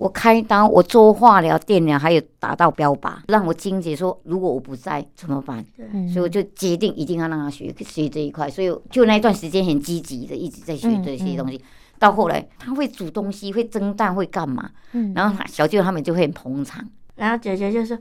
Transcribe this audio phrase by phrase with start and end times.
[0.00, 5.62] 我开刀，我做化疗、电疗，还有打到标靶，让我金姐说，如果我不在怎么办？
[5.76, 11.58] 对，所以我就决定一定要让他学学这一块，所以就那段时间很积极的一直在学这些东西。
[11.58, 11.68] 嗯嗯、
[11.98, 14.70] 到后来他会煮东西，会蒸蛋，会干嘛？
[14.92, 16.82] 嗯、然后小舅他们就会很捧场，
[17.16, 17.94] 然后姐姐就说：“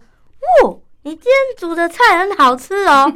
[0.64, 3.14] 哦，你今天煮的菜很好吃哦。”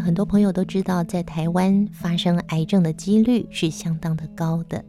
[0.00, 4.84] 很多朋友都知道，在台湾发生癌症的几率是相当的高的。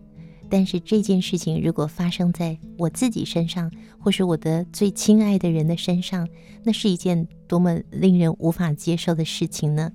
[0.50, 6.28] 但是这件事情如果发生在我自己身上，或是我的最亲爱的人的身上，
[6.64, 9.92] 那是一件多么令人无法接受的事情呢？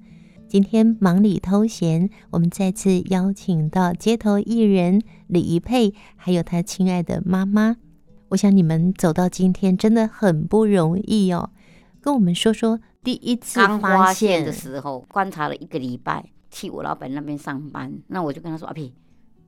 [0.48, 7.76] 今天忙里偷闲，我们再次邀请到街头艺人李怡佩，还有他亲爱的妈妈。
[8.30, 11.50] 我想你们走到今天真的很不容易哦，
[12.00, 12.80] 跟我们说说。
[13.02, 17.92] 第一次发现的时候，观察了一个礼拜，去我老板那边上班。
[18.08, 18.94] 那我就跟他说：“阿皮，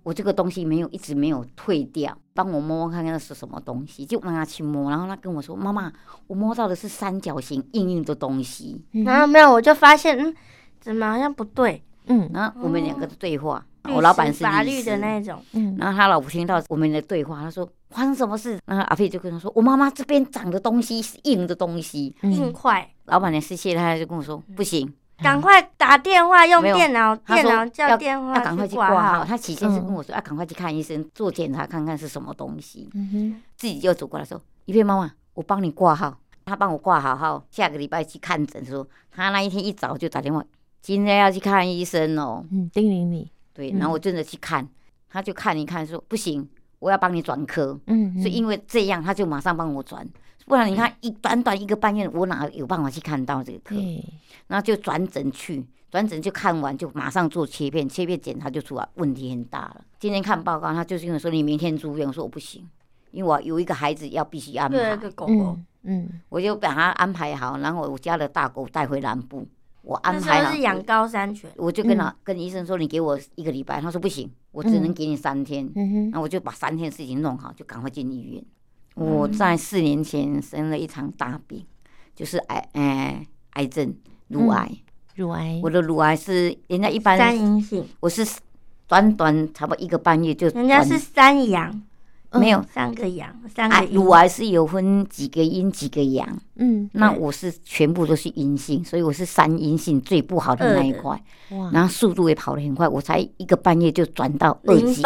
[0.03, 5.93] 我这个东西没有一直没有退掉，帮我摸摸看看那是什么东西。”就让他去摸，然后他跟我说：“妈妈，
[6.27, 10.35] 我摸到的是三角形硬硬的东西。”然后没有，我就发现，嗯，
[10.81, 11.83] 怎么好像不对？
[12.07, 13.67] 嗯，然后我们两个的对话。
[13.85, 18.59] 我老板是法律的那种，嗯，然后他老婆听到我们的对话，他说发生什么事？
[18.67, 22.89] 然后阿飞就跟他说，我妈妈这边长的东西是硬的东西，硬块。
[23.07, 24.93] 老板娘是谢他就跟我说不行，
[25.23, 29.25] 赶快打电话用电脑，电脑叫电话，要赶快去挂号。
[29.25, 36.17] 他起先是跟我说要赶快去看医生做检查看看是什么东西，嗯哼，自己就走过来说，一片妈妈，我帮你挂号。
[36.47, 40.45] 他帮我挂好号，下个礼拜去看诊，说他那一天一早就打电话，
[40.81, 43.31] 今天要去看医生哦，嗯，叮咛你。
[43.61, 44.67] 对，然后我真的去看，
[45.11, 47.79] 他就看一看，说不行，我要帮你转科。
[47.89, 50.09] 嗯，所以因为这样，他就马上帮我转，
[50.47, 53.77] 不然你看一短短一个半月，我哪有办法去看到这个科？
[54.47, 59.85] 然后就转诊去，转诊就看完，就马上做切片，切片检查就出来问题很大了。
[59.99, 62.67] 今天看报告，他就是因为说你明天住院，我说我不行，
[63.11, 69.47] 因为我有一个孩子要必须安排，个狗狗，嗯，我就把他安排好，然后我家的大狗带回南部。
[69.83, 75.71] 我安排了，是养高山犬，我就跟他跟医生说，你给我一个礼拜，他说不行，我只能给你三天。
[76.13, 78.45] 那我就把三天事情弄好，就赶快进医院。
[78.95, 81.65] 我在四年前生了一场大病，
[82.15, 83.95] 就是癌，哎，癌症，
[84.29, 84.71] 乳癌，
[85.15, 85.61] 乳癌。
[85.63, 88.27] 我的乳癌是人家一般三阴性，我是
[88.87, 91.83] 短短差不多一个半月就，人家是三阳。
[92.33, 92.63] 没有。
[92.73, 101.21] 三个阳，三个乳癌是有分几个阴几个阳，嗯，那我是全部都是阴性，所以我是三阴性最不好的那一块，
[101.73, 105.03] 然后速度也跑得很快，我才一个半月就转到二级，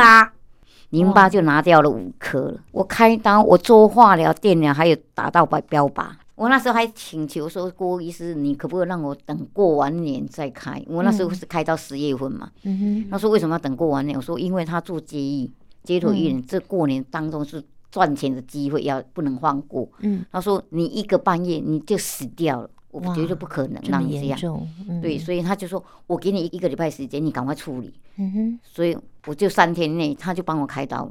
[0.90, 2.60] 淋巴，就拿掉了五颗了。
[2.72, 6.06] 我开刀，我做化疗、电疗，还有打到标标靶。
[6.34, 10.84] 我那时候还请求说郭医师，你可不可以让我等过完年再开？
[10.88, 14.16] 我那时候是开到十月份嘛，嗯哼，他说为什么要等过完年？
[14.16, 15.50] 我说因为他做接役。
[15.84, 19.88] 街头艺人，这过年当中是赚钱的机会，要不能放过。
[20.00, 24.66] 嗯，他说你一个半夜你就死掉了，我绝对不可能让你这样。
[24.88, 27.94] 嗯、对，所以他就说我给你一个礼拜时间，你赶快处理。
[28.16, 28.96] 嗯哼，所以
[29.26, 31.08] 我就三天内他就帮我开刀。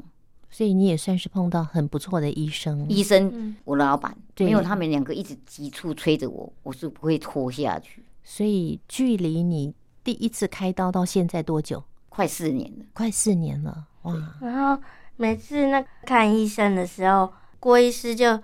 [0.50, 2.88] 所以你也算是碰到很不错的医生。
[2.88, 8.04] 医生，我的老板，没有他们两个一直急促催着我，我是不会拖下去。
[8.24, 9.74] 所以距离你
[10.04, 11.84] 第一次开刀到现在多久？
[12.10, 13.88] 快四年了，快四年了。
[14.04, 14.14] 哇！
[14.42, 14.82] 然后
[15.18, 18.40] 每次那看医生的时候，郭医师就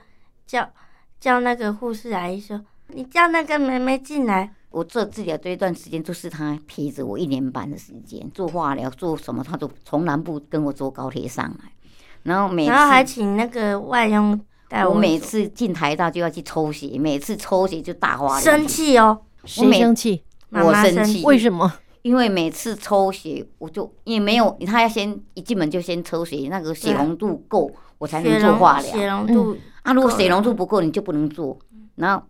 [0.45, 0.69] 叫
[1.19, 11.71] 叫那个护士阿姨说：“你叫那个妹妹进来。”我做治疗这一段时间，就是他陪着我一年半的时间，做化疗做什么，他都从南部跟我坐高铁上来。
[12.21, 14.93] 然后每次然后还请那个外佣带我。
[14.93, 20.23] 我每次进台大就要去抽血，每次抽血就大花生气哦，谁生气？
[20.51, 21.73] 我生气，为什么？
[22.09, 28.91] 因为每次抽血，我就因为没有他要先一进门就先抽血，那个血浓度够，我才能做化疗。
[28.91, 31.55] 血浓度啊，如果血浓度不够，你就不能做。
[31.97, 32.25] 然后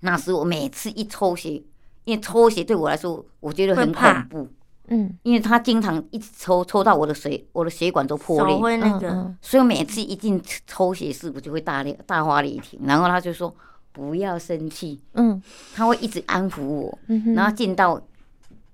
[0.00, 1.62] 那时我每次一抽血，
[2.04, 4.48] 因为抽血对我来说，我觉得很恐怖。
[4.86, 8.56] 嗯，因为他经常一直抽，抽到我的水，我的血管都破裂。
[8.56, 12.80] 会那个，所以我每次一进抽血室，我就会大裂大发雷霆。
[12.84, 13.54] 然后他就说
[13.92, 15.42] 不要生气，嗯，
[15.74, 16.98] 他会一直安抚我。
[17.34, 18.00] 然后进到。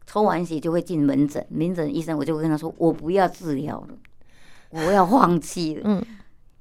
[0.07, 3.95] 抽完血就会进门诊，门诊医生我就会跟他说：“我不要治疗了，
[4.71, 6.05] 我要放弃了。”嗯，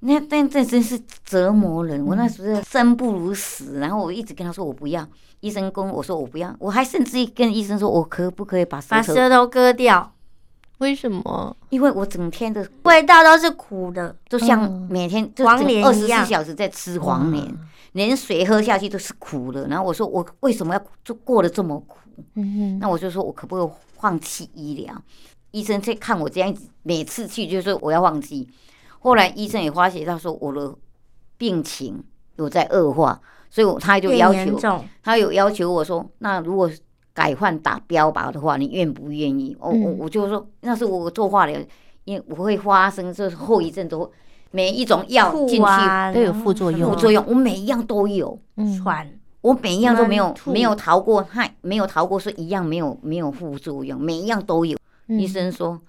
[0.02, 2.06] 那但这真是折磨人。
[2.06, 5.08] 我那时候生不如死，然后我一直跟他说：“我不要。”
[5.42, 10.14] 医生跟我说：“我不要。”我还甚至于跟医生说：“我可不可以把舌头把舌头割掉？”
[10.80, 11.56] 为什么？
[11.70, 17.56] 因为我整天的味道都是苦的，就像每天就黄连二十四小时在吃黄连，
[17.92, 19.68] 连水喝下去都是苦的。
[19.68, 22.01] 然后我说我为什么要就过得这么苦？
[22.36, 23.70] 嗯哼，那我就说我可不可以
[24.00, 25.02] 放弃医疗？
[25.52, 28.48] 医生在看我这样子，每次去就说我要放弃。
[29.00, 30.74] 后来医生也发现，他说我的
[31.38, 32.04] 病情
[32.38, 33.20] 有在恶化，
[33.50, 34.58] 所以他就要求，
[35.04, 36.70] 他有要求我说，那如果
[37.14, 39.58] 改换打标靶的话，你愿不愿意？
[39.60, 41.60] 我我我就说，那是我做化疗，
[42.06, 44.10] 因为我会发生这后遗症，都
[44.52, 48.40] 每一种药进去都有副作用，副作用我每一样都有，
[48.82, 49.12] 喘，
[49.42, 54.78] 我每一样都没有没有逃过，害没有逃过，是一样没有没有副作用，每一样都有。
[55.08, 55.80] 医生说。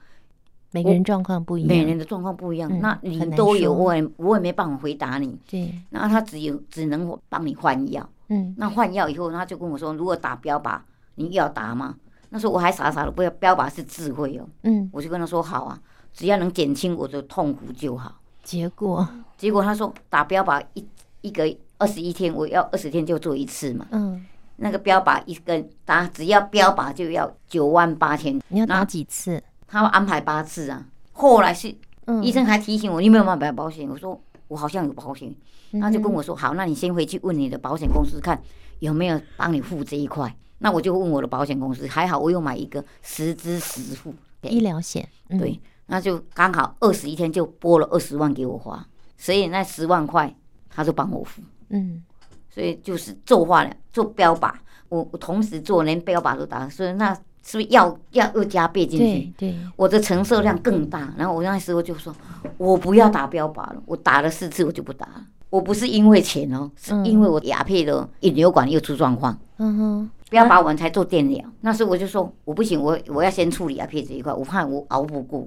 [0.75, 2.73] 每个人状况不一样，每人的状况不一样。
[2.73, 5.39] 嗯、那你都有，我也我也没办法回答你。
[5.47, 8.09] 对，那他只有只能帮你换药。
[8.29, 10.81] 嗯，那换药以后，他就跟我说，如果打标靶，
[11.17, 11.97] 你要打吗？
[12.31, 14.49] 那时候我还傻傻的，不要标靶是智慧哦。
[14.63, 15.79] 嗯，我就跟他说好啊，
[16.15, 18.15] 只要能减轻我的痛苦就好。
[18.43, 19.07] 结果，
[19.37, 20.83] 结果他说打标靶一
[21.21, 21.47] 一个
[21.83, 23.85] 二十一天，我要二十天就做一次嘛。
[23.91, 24.25] 嗯，
[24.57, 28.41] 那个标靶一根打，只要标靶就要九万八千。
[28.49, 29.43] 你要打几次？
[29.67, 31.75] 他会安排八次啊，后来是
[32.23, 33.89] 医生还提醒我，你有没有买保险？
[33.89, 35.35] 我说我好像有保险，
[35.81, 38.41] 他就跟我说好，那你先回去问你的保险公司看
[38.79, 40.33] 有没有帮你付这一块。
[40.59, 48.87] 那我就问我的保险公司，还好我又买一个实支实付医疗险，对，那就刚好二十一天就拨了二十万给我花，
[49.17, 50.33] 所以那十万块
[50.71, 52.03] 他就帮我付，嗯，
[52.49, 54.53] 所以就是做化疗做标靶，
[54.89, 57.13] 我我同时做连标靶都打，所以那。
[57.45, 59.33] 是不是药药又加倍进去？
[59.37, 61.13] 对，我的承受量更大。
[61.19, 62.15] 然后我那时候就说，
[62.57, 65.27] 我不要打标靶了，我打了四次，我就不打了。
[65.51, 69.37] 我不是因为钱哦，是因为我亚佩的引流管又出状况。
[69.57, 71.45] 嗯哼，标靶完才做电疗。
[71.63, 75.45] 那时候我就说，我不行，我我要先处理亚佩这一块，我怕我熬不过。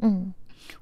[0.00, 0.30] 嗯，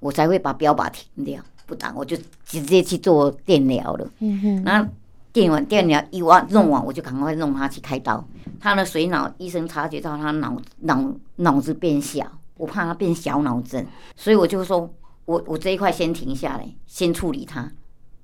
[0.00, 4.11] 我才会把标靶停掉，不打我就直接去做电疗了。
[4.21, 4.89] 嗯哼，那。
[5.33, 8.27] 电完电疗一完弄完，我就赶快弄他去开刀。
[8.59, 12.27] 他的水脑医生察觉到他脑脑脑子变小，
[12.57, 13.85] 我怕他变小脑症，
[14.17, 14.91] 所以我就说，
[15.27, 17.71] 我我这一块先停下来，先处理他。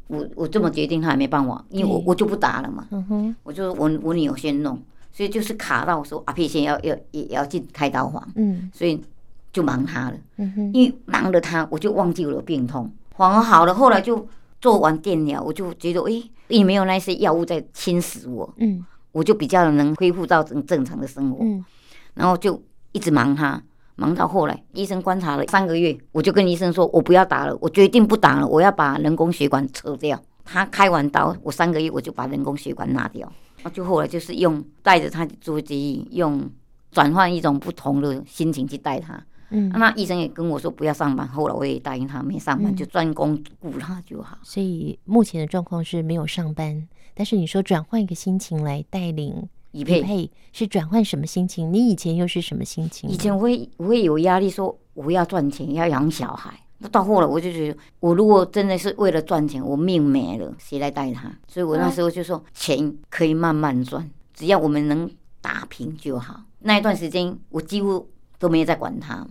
[0.07, 2.87] 我我这么决定，他也没办法，因为我我就不打了嘛。
[2.93, 4.81] 嗯哼，我就我我女儿先弄，
[5.13, 8.27] 所以就是卡到说阿佩先要要也要进开刀房。
[8.37, 8.99] 嗯，所以
[9.53, 10.17] 就忙他了。
[10.39, 13.75] 嗯哼，因为忙了他，我就忘记了病痛，反而好了。
[13.75, 14.29] 后来就。
[14.63, 21.65] 做完电疗，我就觉得，哎，也没有那些药物在侵蚀我，嗯，我就比较能恢复到正正常的生活，嗯，
[22.15, 22.63] 然后就
[22.93, 23.61] 一直忙他，
[23.97, 30.17] 忙到后来，医生观察了三个月，我就跟医生说，我不要打了，我决定不打了，我要把人工血管扯掉。
[30.45, 33.33] 他开完刀，我三个月我就把人工血管拿掉，
[33.73, 36.49] 就后来就是用带着他做记忆，用
[36.93, 39.21] 转换一种不同的心情去带他。
[39.53, 44.39] 嗯，那医生也跟我说不要上班，后来我也答应他没上班，就专攻顾他就好。
[44.43, 51.73] 所以目前的状况是没有上班，但是你说转换一个心情来带领匹配，是转换什么心情？
[51.73, 53.09] 你以前又是什么心情？
[53.09, 56.53] 以前我会我会有压力，说我要赚钱，要养小孩。
[56.79, 61.31] 那到后来我就觉得，我如果真的是为了赚钱，我命没了，谁来带他？
[61.47, 65.09] 所以我那时候就说，钱可以慢慢赚，只要我们能
[65.41, 66.43] 打平就好。
[66.59, 68.09] 那一段时间我几乎
[68.39, 69.27] 都没有在管他。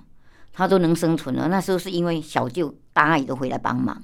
[0.53, 4.01] 他都能生存了，那时候是因为小舅大阿姨都回来帮忙。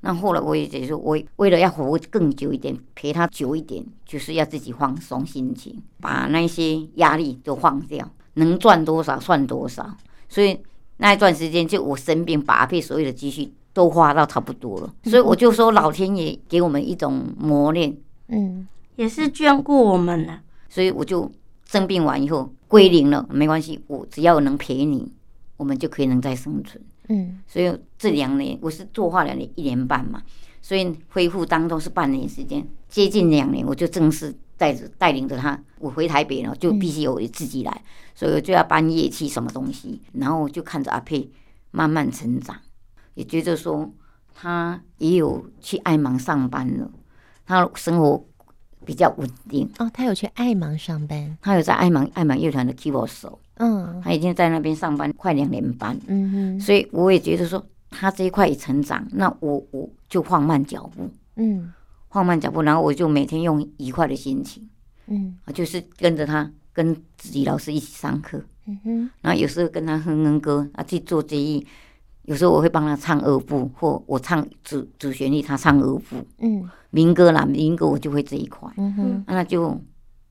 [0.00, 9.96] 那后来我也觉得说，我为了要活更久一点，陪他久一点，就是要自己放松心情，把那些压力都放掉，能赚多少算多少。
[10.28, 10.56] 所以
[10.98, 14.94] 那一段时间，就我生病，把阿佩所有的积蓄都花到差不多了。
[15.04, 17.96] 所以我就说，老天爷给我们一种磨练，
[18.28, 20.40] 嗯，也是眷顾我们了。
[20.68, 21.28] 所以我就
[21.64, 25.12] 生病完以后归零了，没关系，我只要能陪你。
[25.58, 30.22] 我们就可以能再生存，嗯，所以这两年我是做化疗的一年半嘛，
[30.62, 37.84] 所以恢复当中是半年时间，接近两年，我就正式带着带领着他，我回台北了，就必须由自己来，嗯、
[38.14, 41.28] 所以我就要搬乐器什么东西，然后就看着阿佩
[41.72, 42.56] 慢慢成长，
[43.14, 43.92] 也觉得说
[44.32, 46.88] 他也有去爱忙上班了，
[47.44, 48.24] 他生活
[48.84, 49.68] 比较稳定。
[49.78, 53.40] 哦，他有去爱芒上班，他有在爱芒爱芒乐团的 keyboard 手。
[53.58, 61.72] 嗯，他已经在那边上班快两年半，嗯哼，所以我也觉得说他这一块也成长，那我我就放慢脚步，嗯，
[62.10, 64.68] 放慢脚步，然后我就每天用愉快的心情，
[65.08, 71.66] 嗯，就是跟着他跟自己老师一起上课，嗯哼，然后有时候跟他哼哼歌啊，去做这一，
[72.22, 79.78] 有时候我会帮他唱二部，或我唱主主旋律，他唱二部，嗯，民歌啦，民歌我就会这一块，嗯哼，那就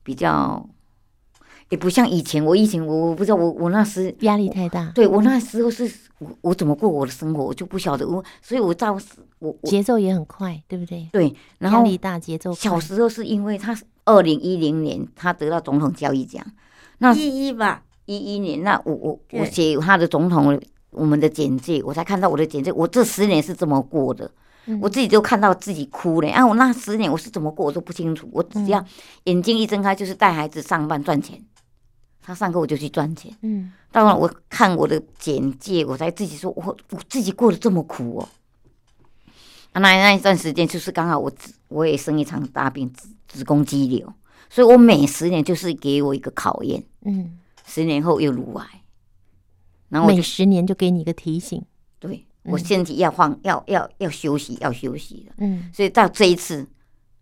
[0.02, 0.66] 比较。
[1.68, 2.44] 也不像以前。
[2.44, 4.90] 我以前我我不知道我我那时压力太大。
[4.94, 8.08] 对，我那时候是我我怎么过我的生活，我就不晓得。
[8.08, 9.06] 我所以我当时
[9.38, 11.08] 我节奏也很快，对不对？
[11.12, 12.58] 对，然后压力大，节奏快。
[12.58, 16.44] 小时候是因为他是二零一零年他得到总统教育奖，
[16.98, 20.60] 那一一吧，一一年，那我我我写他的总统
[20.90, 24.30] 我们的简介，我才看到我的简介，我这十年是这么过的。
[24.82, 26.46] 我自己就看到自己哭了啊！
[26.46, 28.28] 我那十年我是怎么过，我都不清楚。
[28.30, 28.84] 我只要
[29.24, 31.42] 眼睛一睁开，就是带孩子上班赚钱。
[32.28, 33.34] 他上课我就去赚钱。
[33.40, 38.28] 嗯，当然我看我的简介，我才自己说，我我自己过得这么苦哦。
[39.72, 41.32] 那那一段时间就是刚好我
[41.68, 44.12] 我也生一场大病，子子宫肌瘤，
[44.50, 46.84] 所以我每十年就是给我一个考验。
[47.06, 48.82] 嗯，十年后又乳癌，
[49.88, 51.64] 然后每十年就给你一个提醒。
[51.98, 52.26] 对。
[52.42, 55.34] 我身体要放，要要要休息，要休息了。
[55.38, 56.66] 嗯，所以到这一次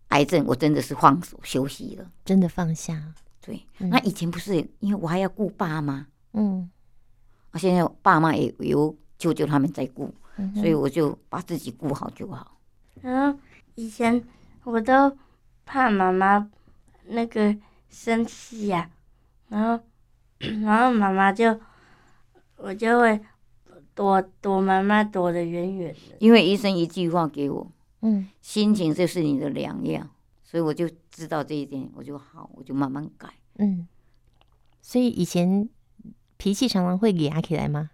[0.08, 3.14] 癌症，我真的是放手休息了，真的放下。
[3.46, 6.68] 对，那以前不是因为我还要顾爸妈，嗯，
[7.52, 10.12] 我现在爸妈也有舅舅他们在顾，
[10.56, 12.58] 所以我就把自己顾好就好。
[13.00, 13.38] 然后
[13.76, 14.20] 以前
[14.64, 15.16] 我都
[15.64, 16.50] 怕妈妈
[17.06, 17.56] 那个
[17.88, 18.90] 生气呀，
[19.48, 19.82] 然后
[20.62, 21.58] 然后妈妈就
[22.56, 23.20] 我就会。
[23.94, 27.66] 躲躲妈妈躲得远远的，因为医生一句话给我，
[28.02, 30.06] 嗯，心情就是你的良药，
[30.46, 33.86] 所以我就知道这一点，我就好，我就慢慢改，嗯。
[34.80, 35.68] 所以以前
[36.36, 37.90] 脾气常常会压起来吗？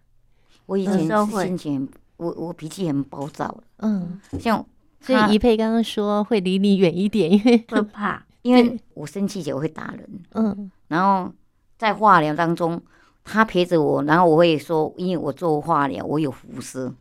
[0.66, 4.64] 我以前心情，我我脾气很暴躁，嗯，像
[5.00, 11.32] 所以怡佩刚刚说会离你远一点，因为会怕，因为我生气就会打人，嗯，然后
[11.78, 12.80] 在化疗当中。
[13.24, 16.92] 他陪着我，然后我会说，因为我做化疗，我有辐射，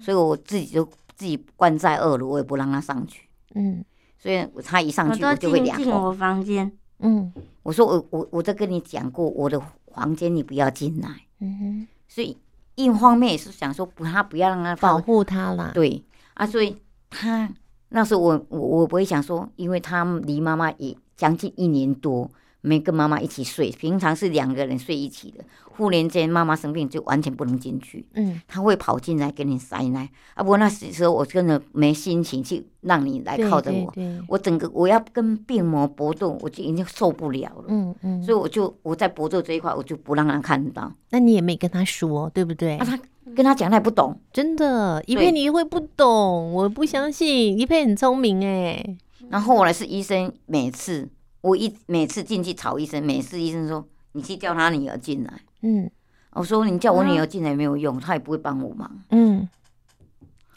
[0.00, 0.84] 所以我自己就
[1.14, 3.28] 自己关在二楼，我也不让他上去。
[3.54, 3.84] 嗯，
[4.18, 5.76] 所以他一上去，我就会凉。
[5.76, 6.70] 进我房间。
[6.98, 7.32] 嗯，
[7.62, 9.60] 我说我我我都跟你讲过，我的
[9.94, 11.08] 房间你不要进来。
[11.40, 11.88] 嗯哼。
[12.08, 12.36] 所以
[12.74, 15.70] 一方面也是想说，不，他不要让他保护他啦。
[15.72, 16.76] 对啊，所以
[17.08, 17.48] 他
[17.90, 22.30] 那时候我我我不会想说，因为他离妈妈也将近一年多。
[22.60, 25.44] 没跟妈妈一起睡，平常是两个人睡一起的。
[25.64, 28.04] 忽然间妈妈生病，就完全不能进去。
[28.14, 30.42] 嗯，他会跑进来给你塞奶啊。
[30.42, 33.94] 不过那时候我真的没心情去让你来靠着我。
[34.26, 37.64] 我整个我要跟病魔搏斗，我就已经受不了了。
[37.68, 40.92] 嗯嗯，所以我就我在搏斗这一块，我就不让他看到。
[41.10, 42.76] 那你也没跟他说，对不对？
[42.78, 42.98] 啊，他
[43.36, 44.20] 跟他讲，他也不懂。
[44.32, 46.52] 真的，一佩你会不懂？
[46.52, 48.84] 我不相信，一佩很聪明哎。
[49.30, 51.08] 然后后来是医生每次。
[51.40, 55.32] 我一每次进去吵医生，每次医生说，你去叫他女儿进来。
[55.62, 55.90] 嗯，
[56.32, 58.90] 我说你叫我女儿进来没有用，他也不会帮我忙。
[59.10, 59.48] 嗯，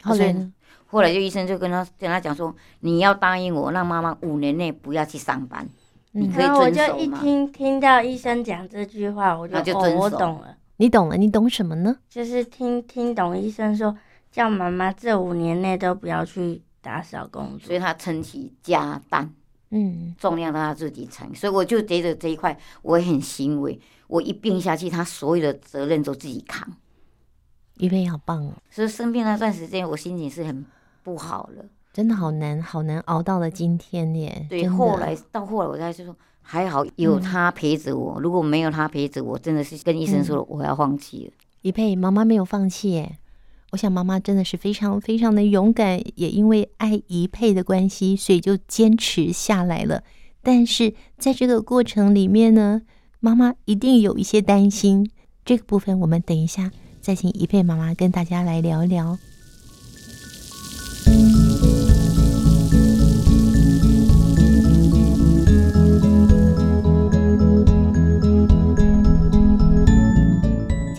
[0.02, 0.50] 后来
[0.86, 5.66] 后来就医生就跟他跟他讲说，你要答应我，让妈妈五年内不要去上班。
[6.14, 6.62] 你可以遵守？
[6.64, 10.56] 我就一听听到医生讲这句话，我就就哦，我懂了。
[10.76, 11.16] 你懂了？
[11.16, 11.96] 你懂什么呢？
[12.08, 13.96] 就是听听懂医生说，
[14.30, 19.32] 叫妈妈这五年内都不要去打扫工作，所以他撑起家担。
[19.74, 23.80] 嗯，重量都他自己承，所以我就觉得这一块我也很欣慰。
[24.06, 26.70] 我一病下去，他所有的责任都自己扛。
[27.78, 28.52] 怡佩好棒哦！
[28.70, 30.64] 所以生病那段时间，我心情是很
[31.02, 31.64] 不好了，
[31.94, 34.46] 真的好难，好难熬到了今天耶。
[34.50, 41.32] 对，后来到后来，我才就说还好有他陪着我，嗯、如果没有他陪着我，真的是跟医生说我要放弃了。
[41.62, 43.18] 怡佩，妈妈没有放弃耶。
[43.72, 50.04] 我想妈妈真的是非常非常的勇敢，也因为爱怡佩的关系，所以就坚持下来了。
[50.42, 52.82] 但是在这个过程里面呢，
[53.18, 55.10] 妈妈一定有一些担心。
[55.42, 59.18] 这个部分我们等一下再请怡佩妈妈跟大家来聊一聊。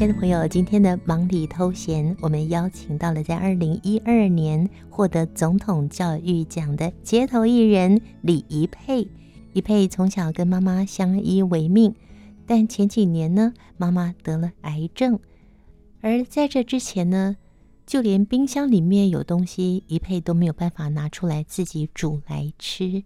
[0.03, 9.07] 亲爱的朋友，今天的忙里偷闲，我们邀请到了在二零一二年获得总统教育奖的街头艺人李怡佩。
[9.53, 11.95] 怡佩从小跟妈妈相依为命，
[12.45, 15.17] 但前几年呢，妈妈得了癌症，
[16.01, 17.38] 而在这之前呢，
[17.88, 23.05] 就连冰箱里面有东西，怡佩都没有办法拿出来自己煮来吃。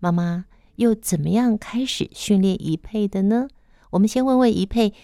[0.00, 3.48] 妈妈又怎么样开始训练怡佩的呢？
[3.90, 4.94] 我们先问问怡佩。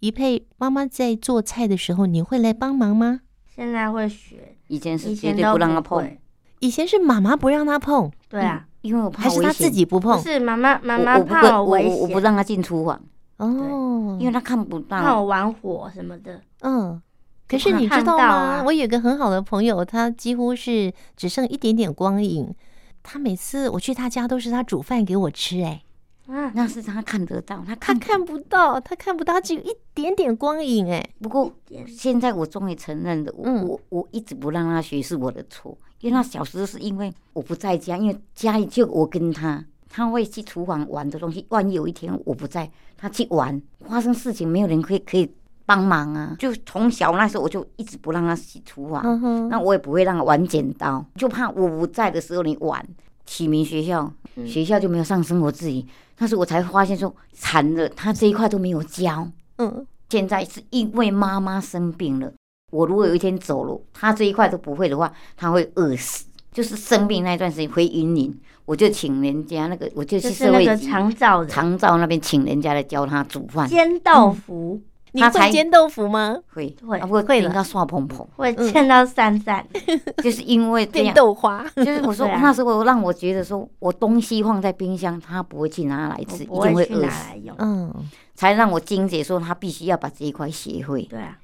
[0.00, 3.20] 怡佩，妈妈在做菜的时候，你会来帮忙吗？
[3.54, 6.16] 现在会学，以前是绝对不让他碰。
[6.60, 10.18] 以前是妈妈不让他碰，对啊，因为我怕还是他自己不碰？
[10.20, 12.98] 是妈妈，妈妈怕我危险，我不让他进厨房。
[13.36, 16.40] 哦，因为他看不到，怕我玩火什么的。
[16.60, 17.00] 嗯，
[17.46, 18.62] 可是你知道吗？
[18.64, 22.54] 我有个很好的朋友，他几乎是只剩一点点光影。
[23.02, 25.62] 他每次我去他家，都是他煮饭给我吃。
[25.62, 25.82] 哎，
[26.32, 31.52] 嗯，那是他看得到，他他看看不到，他看不到，他只有一点点光影，哎，不过
[31.88, 33.66] 现在我终于承认了，我、嗯。
[33.66, 45.28] 我我一直不让他学是我的错，因为他小时候是因为我不在家，因为家里就我跟他，他会去厨房玩的东西，万一有一天我不在，他去玩，发生事情没有人可以可以
[45.66, 52.86] 帮忙啊，就从小那时候我就一直不让他洗厨房，嗯，那我也不会让他玩剪刀，就怕我不在的时候你玩。
[53.26, 54.44] 启明学校，嗯。
[54.44, 59.26] 学校就没有上生活自理，那时候我才发现说惨了，他这一块都没有教。
[59.58, 62.32] 嗯，现在是因为妈妈生病了，
[62.72, 66.26] 我如果有一天走了，他这一块都不会的话，他会饿死。
[66.52, 74.80] 就是生病那段时间回云林，我就请人家那个，我就去那个社会局长照的长照那边请人家来教他煮饭，煎豆腐，
[75.12, 76.36] 你会煎豆腐吗？
[76.54, 79.66] 会会会了应该刷蓬蓬，会煎到散散。
[80.22, 81.14] 就是因为这变样。
[81.14, 87.54] 豆花，就是我说那时候让我觉得说我东西放在冰箱，他不会去拿来吃，一定会饿死，来用。
[87.58, 87.92] 嗯，
[88.34, 91.02] 才让我金姐说他必须要把这一块学会。
[91.02, 91.36] 对啊，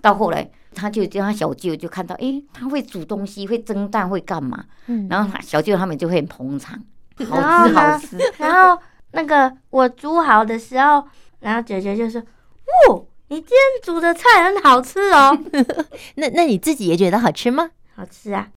[0.00, 4.64] 到后来，他就叫他小舅就看到，哎，他会煮东西，会蒸蛋，会干嘛？
[4.86, 6.82] 嗯然后他小舅他们就会很捧场，
[7.16, 8.18] 然好吃好吃。
[8.38, 11.04] 然后那个我煮好的时候，
[11.40, 12.20] 然后姐姐就说
[12.88, 15.32] ：“哦，你今天煮的菜很好吃哦，
[16.16, 17.70] 那那你自己也觉得好吃吗？
[17.94, 18.50] 好吃啊。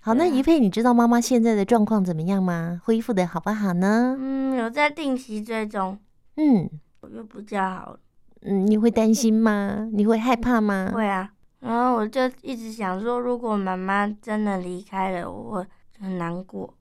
[0.00, 2.80] 好，那怡佩，你知道妈妈现在的状况怎么样吗？
[2.84, 4.16] 恢复的好不好呢？
[4.18, 5.96] 嗯，有在定期追踪，
[6.36, 6.68] 嗯
[7.02, 7.98] 我就比较好了。
[8.40, 9.88] 嗯，你会担心吗？
[9.94, 10.90] 你会害怕吗？
[10.92, 11.30] 会啊，
[11.60, 15.66] 然后我就一直想说，如果妈妈真的离开了，我会
[16.00, 16.74] 很难过，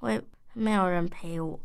[0.00, 0.20] 会
[0.54, 1.56] 没有人陪我，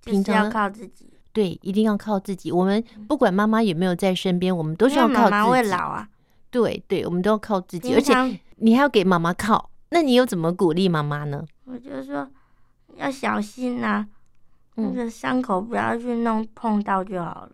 [0.00, 1.12] 就是要靠自己。
[1.32, 2.52] 对，一定要靠自己。
[2.52, 5.30] 我们不管妈妈有没有在身边，我们都是要靠自己。
[5.30, 6.08] 妈妈会老啊，
[6.50, 8.12] 对对，我们都要靠自己，而且
[8.56, 9.70] 你还要给妈妈靠。
[9.90, 11.44] 那你又怎么鼓励妈妈呢？
[11.64, 12.30] 我就说
[12.96, 14.06] 要小心呐、
[14.74, 17.52] 那嗯个伤口不要去弄碰到就好了。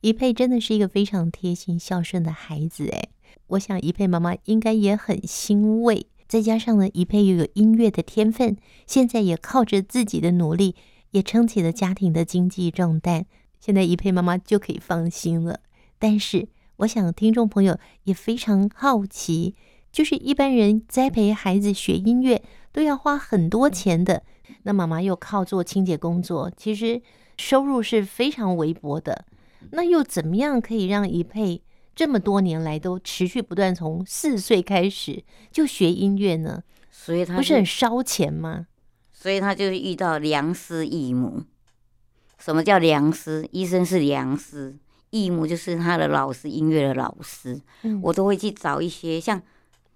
[0.00, 3.08] 怡佩真的是一个非常贴心孝顺的孩子哎，
[3.48, 6.06] 我想怡佩妈妈应该也很欣慰。
[6.26, 10.74] 再加上呢，怡佩又有音乐的天分，现在也靠着自己的努力，
[11.12, 13.24] 也撑起了家庭的经济重担。
[13.60, 15.60] 现在一佩妈妈就可以放心了。
[15.98, 19.54] 但是，我想听众朋友也非常好奇，
[19.92, 24.24] 就是一般人栽培孩子学音乐都要花很多钱的，
[24.64, 27.00] 那妈妈又靠做清洁工作，其实
[27.38, 29.24] 收入是非常微薄的。
[29.70, 31.62] 那又怎么样可以让一佩
[31.94, 36.64] 这么多年来都持续不断，从四岁开始就学音乐呢？
[36.90, 38.66] 所以他不是很烧钱吗？
[39.22, 41.44] 所以他就遇到良师益母。
[42.38, 43.48] 什么叫良师？
[43.52, 44.76] 医生是良师，
[45.10, 47.60] 益母就是他的老师，音乐的老师。
[47.82, 49.40] 嗯我都会去找一些，像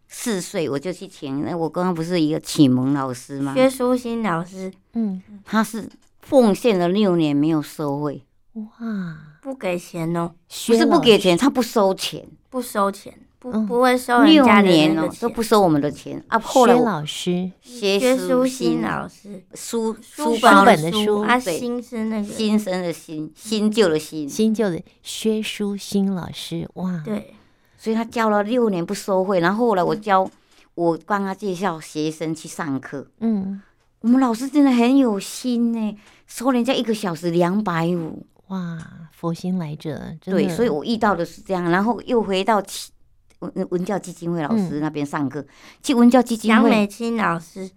[0.07, 1.45] 四岁我就去请。
[1.45, 3.53] 那我刚刚不是一个启蒙老师吗？
[3.53, 10.33] 薛淑欣老师嗯，他是奉献了六年没有收费，哇，不给钱哦，
[10.69, 13.13] 不是不给钱，他不收钱，不收钱，
[13.51, 13.67] 不嗯。
[13.67, 15.09] 不会收人六家的年哦。
[15.21, 16.23] 都不收我们的钱。
[16.29, 16.39] 啊。
[16.39, 17.51] 后来薛老师。
[17.61, 21.59] 薛薛淑淑欣欣老师，书书本的书啊，对。
[21.59, 22.25] 新生那个。
[22.25, 27.35] 新生的新，新旧的新，新旧的薛书新老师，哇，对，
[27.79, 30.29] 所以他教了六年不收费，然后后来我教，
[30.75, 33.07] 我帮他介绍学生去上课。
[33.21, 33.61] 嗯，
[34.01, 38.27] 我们老师真的很有心呢，收人家一个小时两百五。
[38.49, 38.79] 哇，
[39.13, 42.91] 佛心来着，对，所以我遇到的是这样，然后又回到其
[43.41, 45.45] 文文教基金会老师嗯那边上课，
[45.83, 47.71] 去文教基金会杨美清老师，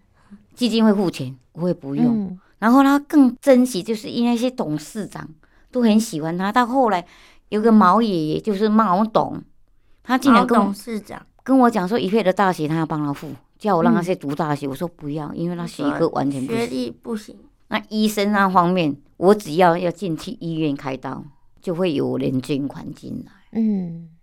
[0.53, 2.05] 基金会付钱，我也不用。
[2.05, 5.25] 嗯然后他更珍惜，就是因为那些董事长
[5.71, 6.51] 都很喜欢他。
[6.51, 7.05] 到后来
[7.47, 9.41] 有个毛爷爷，就是毛董，
[10.03, 14.67] 他竟然跟我董事长，跟我讲说，一佩的大学他要帮他付，叫我让他去读大学。
[14.67, 16.77] 我说不要，因为他学科完全不学行。
[16.77, 17.33] 历不行，
[17.69, 21.23] 那医生那方面，我只要要进去医院开刀，
[21.61, 24.18] 就会有人捐款进来嗯，哇，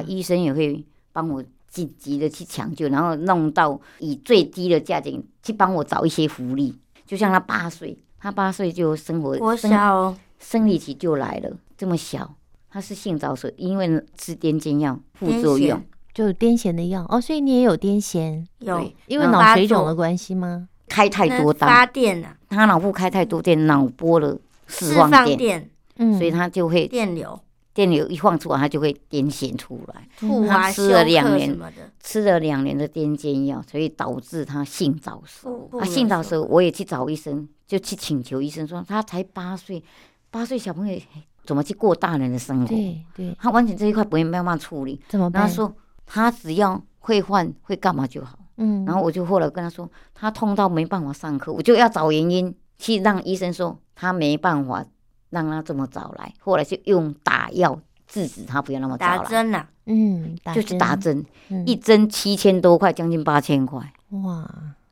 [0.00, 6.76] 啊，医生也会帮我紧急的去抢救，然后弄到以最低的价钱去帮我找一些福利。
[7.06, 9.94] 就像他八岁，他八岁就生活国生小。
[9.94, 12.34] 哦生理期就来了，这么小，
[12.70, 13.86] 他是性早熟，因为
[14.16, 15.78] 吃癫痫药副作用，
[16.14, 18.90] 就有癫痫的药哦，所以你也有癫痫，有。
[19.06, 20.66] 因为嗯脑水肿的关系吗？
[20.88, 24.34] 开太多刀，发电啊，他脑部开太多电，脑波了
[24.66, 27.38] 释释放电、嗯，所以他就会电流、
[27.80, 30.06] 电流一放出来，他就会癫痫出来。
[30.18, 35.66] 吐啊、他吃了两年的，吃了两年的癫痫药，所以导致他性早熟。
[35.70, 39.82] 不啊，性早熟，我也去找医生，就去请求医生说，他才八岁，
[40.30, 41.00] 八岁小朋友
[41.46, 42.66] 怎么去过大人的生活？
[42.66, 45.00] 对对，他完全这一块不会没有办法处理。
[45.08, 45.40] 怎么办？
[45.40, 48.38] 然后说他只要会换会干嘛就好。
[48.58, 54.84] 嗯，然后我就后来跟他说，他痛到没办法上课，我就要找原因去让医生说他没办法
[55.30, 59.18] 让他这么早来，后来就用打药制止他不要那么早来。
[59.18, 63.80] 打针呐，嗯，就是打针，嗯一针七千多块，将近八千块。
[64.10, 64.48] 哇，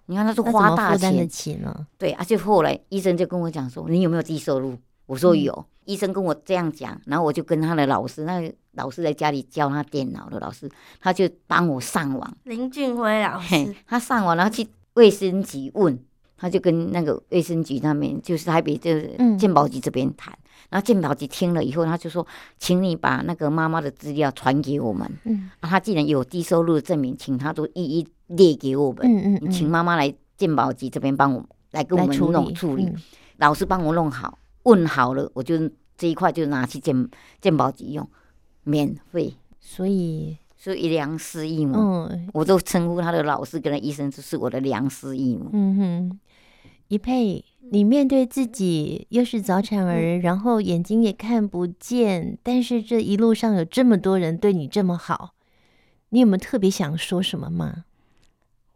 [0.07, 1.87] 你看他是花大钱那怎么负担得起呢？
[1.99, 4.77] 对，而且后来医生就跟我讲说，你有没有低收入？
[5.07, 5.53] 我说有。
[5.53, 10.71] 嗯、医生跟我这样讲，然后我就跟他的老师，那个老师在家里教他电脑的老师，
[11.01, 12.37] 他就帮我上网。
[12.45, 15.99] 林俊辉老师，他上网然后去卫生局问，
[16.39, 20.33] 他就跟那个卫生局那边，就是台北就是健保局这边谈。
[20.33, 22.27] 嗯、然后健保局听了以后，他就说，
[22.59, 25.07] 请你把那个妈妈的资料传给我们。
[25.25, 29.05] 嗯，啊、他既然有低收入的证明，请他都一一列给我们。
[29.05, 32.95] 嗯嗯，你请妈妈来健保局这边帮我来跟我们弄处理，嗯、
[33.39, 34.39] 老师帮我弄好。
[34.63, 35.57] 问好了，我就
[35.97, 37.09] 这一块就拿去健
[37.41, 38.09] 健保局用，
[38.65, 39.35] 免费。
[39.61, 45.51] 所以，所以良师益母，嗯，我都称呼他的老师跟他医生就是我的良师益母。
[45.53, 46.21] 嗯哼，
[46.89, 55.35] 一佩，你面对自己又是早产儿，嗯、然后眼睛也看不见，但是这一路上有这么多人对你这么好，
[56.09, 57.85] 你有没有特别想说什么吗？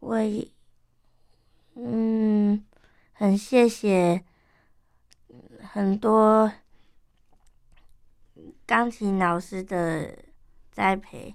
[0.00, 0.16] 我，
[1.74, 2.64] 嗯，
[3.12, 4.22] 很谢谢。
[5.62, 6.52] 很多
[8.66, 10.14] 钢琴老师的
[10.70, 11.34] 栽培，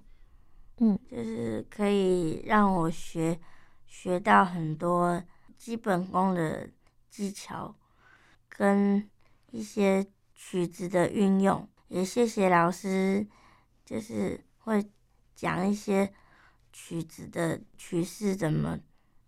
[0.78, 3.40] 嗯，就是可以让我学
[3.88, 5.24] 学到很多
[5.68, 6.66] 基本功的
[7.10, 7.76] 技巧，
[8.48, 9.06] 跟
[9.52, 11.68] 一些曲子的运用。
[11.90, 13.28] 也谢谢老师，
[13.84, 14.90] 就是会
[15.36, 16.10] 讲一些
[16.72, 18.80] 曲子的曲式怎么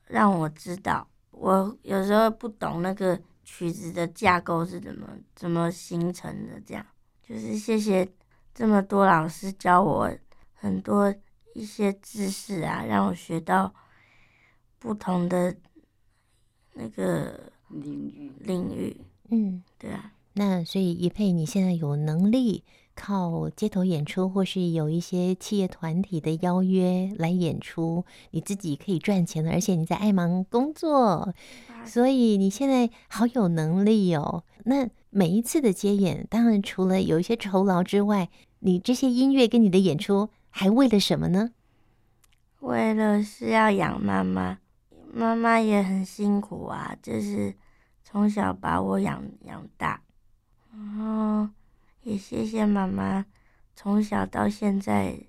[0.07, 1.05] 让我知道。
[1.31, 3.21] 我有时候不懂那个。
[3.43, 6.61] 曲子的架构是怎么怎么形成的？
[6.61, 6.85] 这样
[7.23, 8.07] 就是谢谢
[8.53, 10.07] 这么多老师教我
[10.53, 11.11] 很多
[11.55, 13.73] 一些知识啊，让我学到
[14.77, 15.57] 不同的
[16.79, 18.95] 那个领域领域。
[19.29, 20.13] 嗯，对啊。
[20.33, 22.63] 那所以一佩，你现在有能力
[22.95, 31.33] 靠街头演出，或是有一些企业团体的邀约来演出，你自己可以赚钱了，而且你在爱忙工作。
[31.85, 34.43] 所以你现在好有能力哦。
[34.63, 41.51] 那每一次的接演，当然除了有一些酬劳之外，你这些音乐跟你的演出，还为了什么呢？
[42.59, 44.59] 为了是要养妈妈，
[45.11, 47.55] 妈妈也很辛苦啊，就是
[48.03, 50.01] 从小把我养养大，
[50.71, 51.49] 然后
[52.01, 53.25] 也谢谢妈妈
[53.75, 55.19] 从小到现在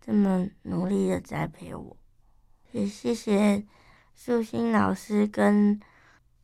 [0.00, 1.96] 这么努力的栽培我，
[2.72, 3.64] 也谢谢
[4.14, 5.80] 素心老师跟。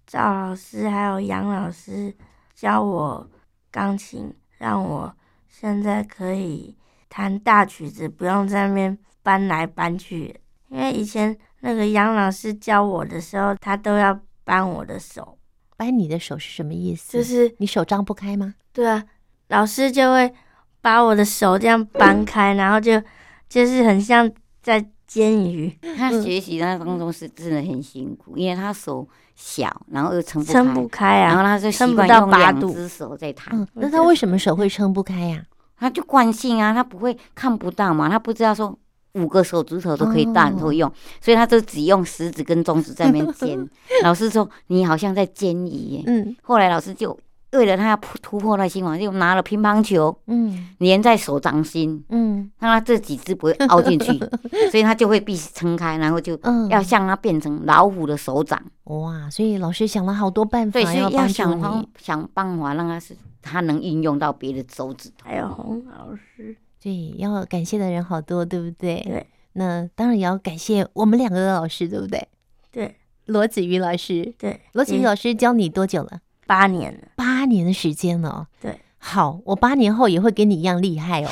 [0.05, 2.15] 赵老师还有杨老师
[2.55, 3.31] 教我
[3.71, 5.17] 钢琴，让我
[5.49, 6.77] 现在可以
[7.09, 10.39] 弹大曲子，不用在那边搬来搬去。
[10.69, 15.37] 因为以前那个杨老师教我的时候，他都要扳我的手。
[15.77, 17.19] 扳你的手是什么意思？
[17.19, 18.55] 就是你手张不开吗？
[18.73, 19.03] 对啊，
[19.49, 20.33] 老师就会
[20.81, 23.03] 把我的手这样扳开，然后就
[23.49, 24.31] 就是很像
[24.63, 25.77] 在煎鱼。
[25.97, 29.09] 他学习那当中是真的很辛苦，因为他手。
[29.35, 33.49] 小，然后又撑不开，撑不开啊，然后他就习惯用两只手在弹。
[33.59, 35.43] 嗯，那他为什么手会撑不开呀？
[35.79, 38.79] 他就惯性啊，他不会看不到嘛，他不知道说
[39.15, 43.69] 五个手指头都可以弹都用，所以他就只用食指跟中指在那边煎。
[44.05, 47.19] 老师说你好像在煎鱼，嗯，后来老师就。
[47.53, 54.19] 为了他要突破那心防，就拿了乒乓球，嗯，粘在手掌心，嗯，让他这几只不会凹进去，
[54.73, 56.35] 所以他就会必须撑开，然后就
[56.71, 58.59] 要像他变成老虎的手掌。
[58.85, 59.29] 哇！
[59.29, 65.11] 所以老师想了好多办法，对，所以要想方想办法让他是他能运用到别的手指。
[65.23, 69.01] 还有洪老师，对，要感谢的人好多，对不对？
[69.07, 69.27] 对。
[69.55, 72.27] 那当然也要感谢我们两个的老师，对不对？
[72.73, 72.97] 对。
[73.27, 76.21] 罗子瑜老师，对，罗子瑜老师教你多久了？
[76.45, 78.49] 八年了，八年的时间了。
[78.61, 81.29] 对，好，我八年后也会跟你一样厉害哦。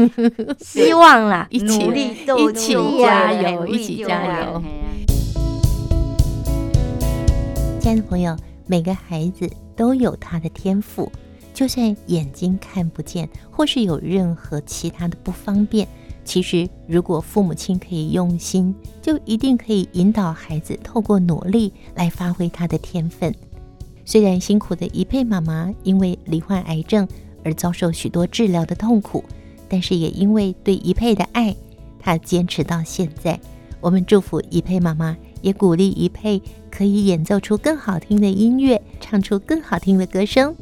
[0.58, 4.62] 希望啦，一起努力，一起加油，一起加油。
[7.78, 8.34] 亲爱的朋友，
[8.66, 11.12] 每个孩子都有他的天赋，
[11.58, 15.88] 就算眼睛看不见，或是有任何其他的不方便，
[16.24, 23.34] 其实如果父母亲可以用心，就一定可以引导孩子透过努力来发挥他的天分。
[24.04, 27.08] 虽然辛苦的一佩妈妈因为罹患癌症
[27.42, 29.24] 而遭受许多治疗的痛苦，
[29.68, 31.52] 但是也因为对一佩的爱，
[31.98, 33.36] 她坚持到现在。
[33.80, 36.40] 我们祝福一佩妈妈，也鼓励一佩
[36.70, 40.54] 可以演奏出更好听的音乐，唱出更好听的歌声。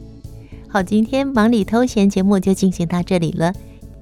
[0.77, 3.55] 好，今天忙里偷闲节目就进行到这里了。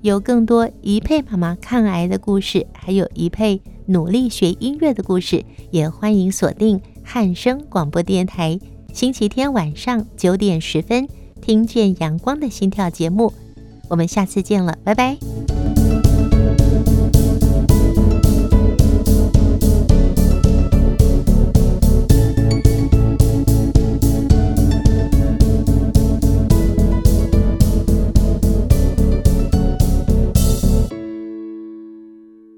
[0.03, 8.59] 有更多一佩妈妈抗癌的故事，还有一佩努力学音乐的故事，也欢迎锁定汉声广播电台。
[8.93, 11.07] 星期天晚上九点十分，
[11.41, 13.33] 听见阳光的心跳节目。
[13.89, 15.17] 我们下次见了，拜拜。